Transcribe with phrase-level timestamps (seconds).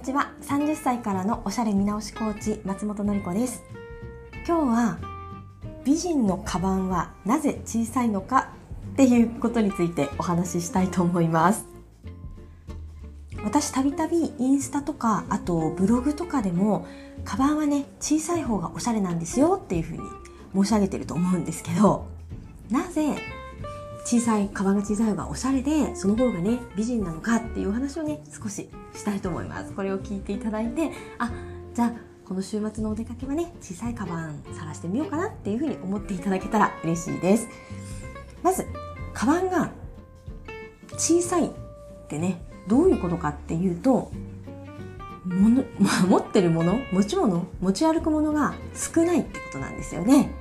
[0.00, 0.32] こんにちは。
[0.40, 3.62] 30歳からのおしゃれ見直しコーチ松本のり子です。
[4.48, 4.98] 今日は
[5.84, 8.48] 美人のカバンはなぜ小さいのか
[8.92, 11.66] っていうことについてお話ししたいと思います。
[13.44, 16.86] 私たびたびインスタとかあとブログとかでも
[17.26, 20.02] カバンはね小さい方がおしゃれなんですよっていうふうに
[20.54, 22.06] 申し上げてると思うんですけど
[22.70, 23.16] なぜ
[24.04, 29.72] 小さいカバンが小さい方がおしゃれでその方がね美人なのかっていうお話をね少ししたいと思います。
[29.72, 31.30] これを聞いていただいてあ
[31.74, 31.92] じゃあ
[32.26, 37.48] この週末のお出かけはね小さいカバン探してみようかなっていうふうに思っていただけたら嬉しいです。
[38.42, 38.66] まず
[39.12, 39.70] カバンが
[40.96, 41.50] 小さいっ
[42.08, 44.10] てねどういうことかっていうと
[45.24, 45.64] もの
[46.08, 50.32] 持ってるもの持ち物持ち歩くものが少ないってことなんですよね。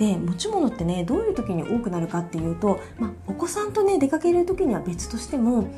[0.00, 5.68] で持ち物ってねどういう時に多くなるかっていうと、まあ、お子さんとね出かける時には別としても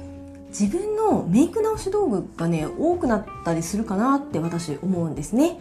[0.50, 5.58] 自分のメイク直し道具がね多くなったりするかなって私思うんですね。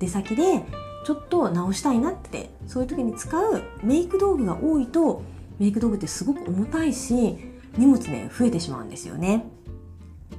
[0.00, 0.64] 出先で
[1.06, 5.22] ちょっと直したいなってそういう時に使うメイク道具が多いと
[5.60, 7.36] メイク道具ってすごく重たいし
[7.78, 9.44] 荷物ね増えてしまうんですよね。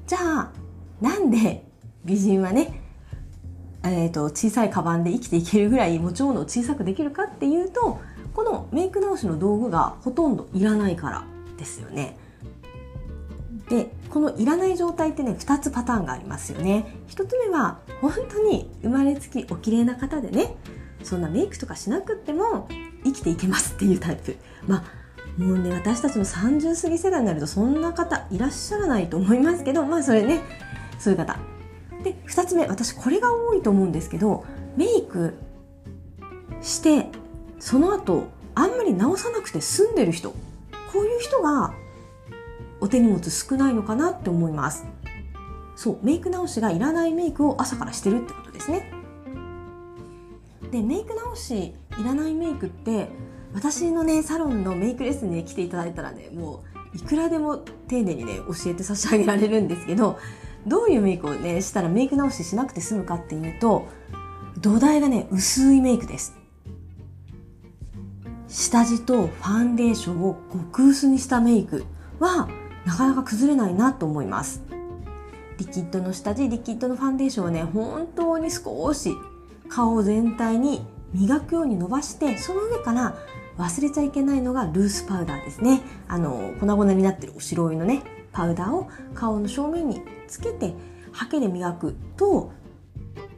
[0.05, 0.51] じゃあ
[0.99, 1.63] なんで
[2.03, 2.82] 美人はね
[3.83, 7.99] えーと、小さいカバンで生きていけるぐらい持ち物を小さくできるかっていうと
[8.33, 11.23] このメイク直しの道具がほとんどいらないから
[11.57, 12.17] ですよね。
[13.69, 16.95] でこのいらない状態ってね2つパターンがありますよね。
[17.09, 20.55] 1つ目は本当に生まれつきお綺麗な方でね
[21.03, 22.67] そんなメイクとかしなくっても
[23.03, 24.35] 生きていけますっていうタイプ。
[24.67, 24.83] まあ
[25.41, 30.41] もうね私たちの30過ぎ世代になるとそんな方いらっしゃらないと思いますけどまあそれね
[30.99, 31.37] そういう方
[32.03, 35.35] で2つ目私これが多いと思うんですけどメイク
[36.61, 37.07] して
[37.59, 40.33] その後あんまり直さなくて済んでる人。
[40.93, 41.73] こういう人が
[42.79, 44.85] お手荷物少ないのかなって思います。
[45.75, 48.91] そうメイク直しがいらないメイクを朝からしてるってことですね。
[50.71, 53.09] でメイク直しいらないメイクって
[53.53, 56.63] 私のねサロンのメイクレッスンに、来ていただいたらねも
[56.93, 60.19] ういくらでも丁寧にね教えて差し上げられるんですけど
[60.67, 63.87] どういうメイクをねしたらメイク直ししなくて済むかっていうと
[64.59, 66.35] 土台がね薄いメイクです。
[68.47, 71.85] 下地とファンデーションを極薄にしたメイク
[72.19, 72.47] は
[72.85, 74.61] なかなか崩れないなと思います。
[75.57, 79.11] リキッドの下地リキッドのファンデーションはね本当に少し
[79.69, 83.15] 顔全体に磨くように伸ばしてその上から
[83.57, 85.81] 忘れちゃいけないのがルースパウダーですね。
[86.07, 88.01] あの粉々になってるお白いのね。
[88.33, 90.73] パウダーを顔の正面につけて
[91.11, 92.51] ハケで磨くと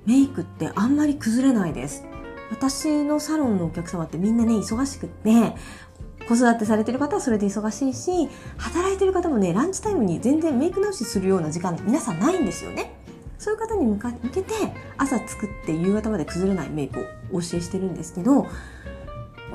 [0.06, 2.06] メイクってあんまり崩れないです。
[2.52, 5.56] 私のサロンのお客様ってみんなね忙しくって
[6.28, 12.96] 子育てされてる方はそれで忙しいし働いてる方もねランチタイムに全然メイク直しするような時間皆さんないんですよね。
[13.38, 14.54] そういう方に向か向けて
[14.98, 17.04] 朝作って夕方まで崩れないメイクを
[17.34, 18.48] お教えしてるんですけど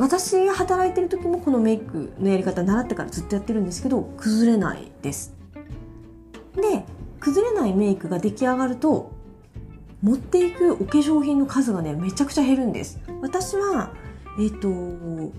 [0.01, 5.35] 私が働いてる時もこのメイクのやり方習ってからずっとやってるんですけど崩れないです。
[6.57, 6.87] で
[7.21, 9.13] 崩れないメイクが出来上がると
[10.03, 12.99] 持っていくお化粧品の数がねめちゃくちゃ減るんです。
[13.21, 13.93] 私は
[14.39, 15.33] えっ、ー、と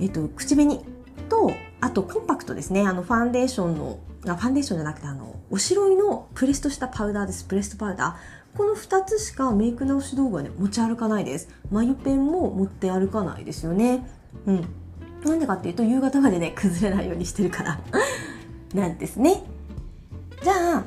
[0.00, 0.80] えっ、ー、と口紅
[1.28, 1.52] と
[1.82, 2.86] あとコンパクトですね。
[2.86, 7.44] あのファンデーションのあファンデーションじゃなくてあのおしろいのプレストしたパウダーです。
[7.44, 8.56] プレストパウダー。
[8.56, 11.48] この2つしかメイク直し道具はね持ち歩かないです。
[11.70, 14.06] 眉ペンも持って歩かないですよね。
[14.46, 14.68] うん。
[15.24, 17.80] なんでかっていうと夕方までね崩れないようにしてるから。
[18.74, 19.42] なんですね。
[20.42, 20.84] じゃあ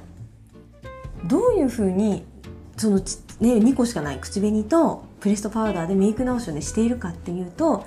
[1.25, 2.25] どういうふうに
[2.77, 3.03] その、ね、
[3.39, 7.85] 2個しかない口紅とプレストパウダーでメイク直しを、ね、しているかっていうと,、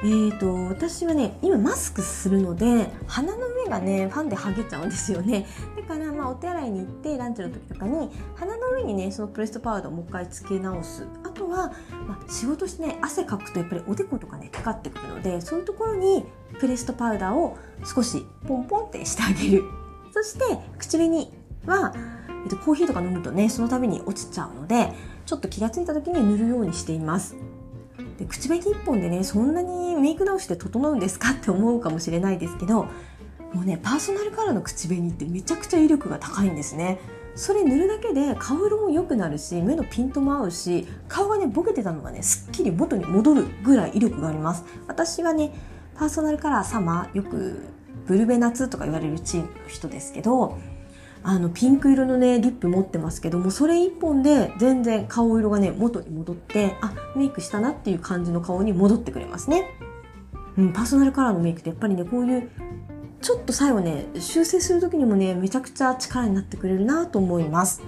[0.00, 5.44] えーと、私はね今マスクするので鼻の上がねファンで剥げちゃうんですよね。
[5.76, 11.04] だからまあお手洗いに行ってランチの時とかに鼻の上にねそのプレストパウダーをもう一回つけ直す。
[11.24, 11.72] あとは、
[12.06, 16.24] まあ、仕事してね汗かくとやっぱりおでことかねかかってくるのでそういうところに
[16.60, 19.64] プレストパウダーを少しポンポンってしてあげる。
[20.12, 20.44] そして
[20.78, 21.28] 口紅
[21.66, 21.92] は、
[22.44, 24.92] えっと、コーヒーとか飲むとねその度に落ちちゃうので
[25.26, 27.34] ちょっと気が付いた時に塗るようにしています。
[28.18, 32.84] で口紅1本でねそんなにメイク直しで整うんですかって思うかもしれないですけど
[33.54, 36.98] もうねパーソナルカラーの口紅ってめちゃくちゃ威力が高いんですね。
[37.34, 44.64] それ塗るだけで顔色も良くなるし目のピントも合うし顔がねボケてたのがねすっきり元に戻るぐらい威力があります。
[44.88, 45.52] 私はね
[45.94, 47.60] パーソナルカラーサマーよく
[48.06, 50.58] ブルベ夏とか言われるチームの人ですけど
[51.22, 59.70] あのピンク色のねリップ持ってますけどもそれ1本で全然顔色がね元に戻ってあメイクしたなっていう感じの顔に戻ってくれますね、
[60.56, 62.50] うん、パーソナルカラーのメイクってやっぱりねこういう
[63.20, 67.82] ちょっと最後ね修正する時にもねめちゃくちゃ力になってくれるなと思います。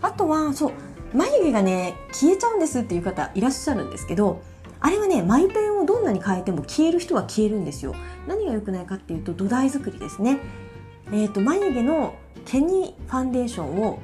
[0.00, 0.72] あとはそう
[1.12, 4.42] 眉毛がね消えちゃうんですっていう方いらっしゃるんですけど
[4.80, 7.94] あれはね眉ペンをどんなに変えても消える人は消えるんですよ。
[8.28, 10.38] 何が良くないかっていうと土台作りですね。
[11.12, 12.14] えーと、眉毛の
[12.44, 14.00] 毛にファンデーションを、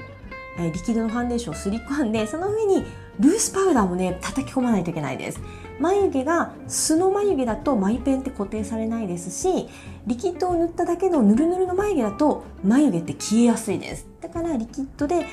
[0.59, 2.85] えー、リキッドのファンデーションをすり込んでその上に
[3.21, 5.41] ルースパウダーもね叩き込まないといけないです。
[5.81, 9.69] 眉毛が素の眉毛だと眉ペンって固定されないですし
[10.07, 14.07] リキッドを塗っただけのヌルヌルの眉毛だと眉毛って消えやすいです。
[14.21, 15.27] だからリキッドで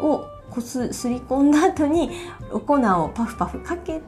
[0.00, 2.10] をこすすり込んだ後に
[2.52, 4.02] お粉をパフパフかけて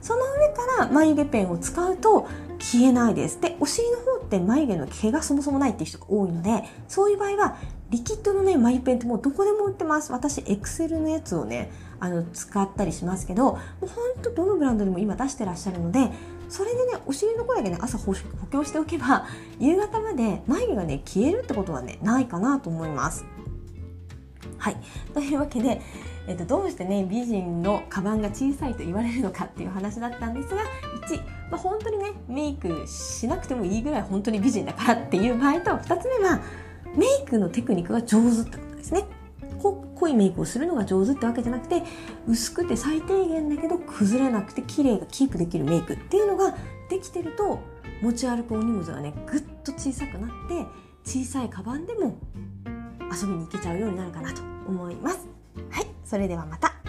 [0.00, 0.48] その上
[0.78, 2.26] から眉毛ペンを使うと
[2.58, 3.40] 消えないです。
[3.40, 7.56] でお尻の方って眉毛の毛がそもそもないっていう人が多いのでそういう場合は
[7.90, 10.12] リキッドのね眉ペンってもうどこでも売ってます。
[10.12, 11.70] 私エクセルのやつをね
[12.00, 16.10] あの使ったりしますけどもうほんとどのブランドでも今出してらっしゃるので
[16.48, 18.14] それでねお尻の声だけね朝補
[18.50, 19.26] 強しておけば
[19.60, 23.24] 夕方まで眉毛がね消えるってことはねないかなと思います。
[24.56, 24.76] はい。
[25.12, 25.80] というわけで
[26.28, 30.62] えっと、どうしてね美人のカバンが小さいと言われるのかっていう話だったんですが
[31.08, 36.40] 1、まあ、本当にねメイクしなくてもいいぐらい本当に美人だからっていう場合と2つ目は
[36.96, 39.04] メイクのテクニックが上手ってことですね。
[40.02, 41.84] 濃いメイクをするのが上手ってわけじゃなくて
[42.26, 46.56] 薄くて最低限だけど崩れなくて綺麗がキープできるメイクっていうのが
[46.90, 47.60] できてると
[48.00, 50.66] 持ち歩くお荷物がねぐっと小さくなって
[51.04, 52.18] 小さいカバンでも
[53.12, 55.28] 遊びに行けちゃうようになるかなと思います。
[55.70, 56.81] はい、それではまた。